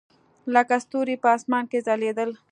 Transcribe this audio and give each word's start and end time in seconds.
لکه 0.53 0.75
ستوري 0.83 1.15
په 1.23 1.29
اسمان 1.37 1.63
کښې 1.71 1.79
ځلېدل. 1.87 2.29